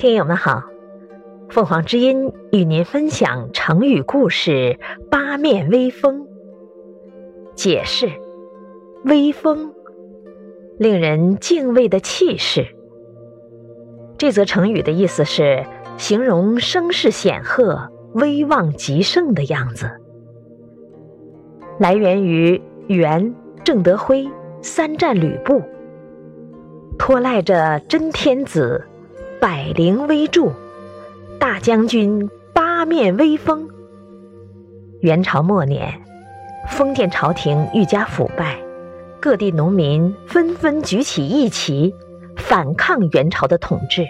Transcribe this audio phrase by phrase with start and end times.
[0.00, 0.62] 听友们好，
[1.50, 4.78] 凤凰之音与您分享成语故事
[5.12, 6.26] “八面威风”。
[7.54, 8.10] 解释：
[9.04, 9.74] 威风，
[10.78, 12.66] 令人敬畏的气势。
[14.16, 15.66] 这则成语的意思是
[15.98, 19.90] 形容声势显赫、威望极盛的样子。
[21.78, 24.24] 来源于元郑德辉
[24.62, 25.60] 《三战吕布》，
[26.98, 28.86] 托赖着真天子。
[29.40, 30.52] 百灵威助，
[31.38, 33.66] 大将军八面威风。
[35.00, 35.98] 元朝末年，
[36.68, 38.58] 封建朝廷愈加腐败，
[39.18, 41.94] 各地农民纷纷举起义旗，
[42.36, 44.06] 反抗元朝的统治。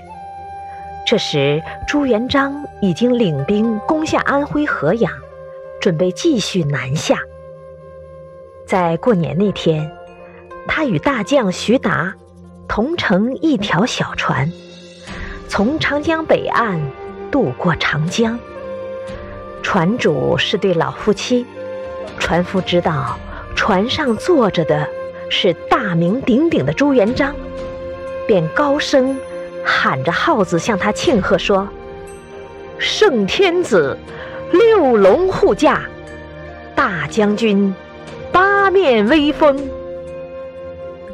[1.06, 5.12] 这时，朱元璋已经领兵攻下安徽合阳，
[5.80, 7.16] 准备继续南下。
[8.66, 9.88] 在过年那天，
[10.66, 12.12] 他与大将徐达
[12.66, 14.50] 同乘一条小船。
[15.60, 16.80] 从长江北岸
[17.30, 18.38] 渡过长江，
[19.62, 21.44] 船主是对老夫妻。
[22.18, 23.18] 船夫知道
[23.54, 24.88] 船上坐着的
[25.28, 27.34] 是大名鼎鼎的朱元璋，
[28.26, 29.14] 便高声
[29.62, 31.68] 喊着号子向他庆贺说
[32.80, 33.98] ：“圣天子，
[34.52, 35.82] 六龙护驾，
[36.74, 37.74] 大将军，
[38.32, 39.68] 八面威风。”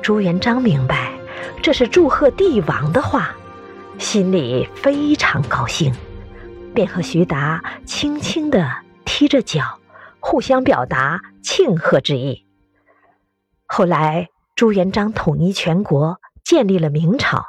[0.01, 1.11] 朱元璋明白
[1.61, 3.35] 这是祝贺帝王的话。
[3.99, 5.93] 心里非常高兴，
[6.75, 8.71] 便和徐达轻轻地
[9.05, 9.79] 踢着脚，
[10.21, 12.45] 互相表达庆贺之意。
[13.67, 17.47] 后来，朱元璋统一全国，建立了明朝，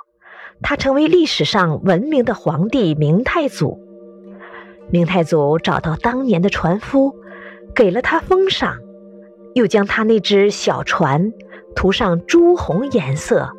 [0.62, 3.80] 他成为历史上闻名的皇帝明太祖。
[4.90, 7.14] 明太祖找到当年的船夫，
[7.76, 8.78] 给了他封赏，
[9.54, 11.34] 又将他那只小船
[11.76, 13.52] 涂上朱红颜色，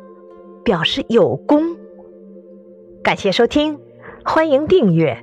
[0.63, 1.68] 表示有功。
[3.01, 3.79] 感谢收听，
[4.25, 5.17] 欢迎订阅。